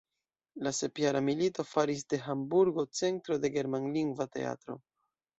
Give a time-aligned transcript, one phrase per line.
[0.67, 4.79] La Sepjara milito faris de Hamburgo centro de germanlingva teatro.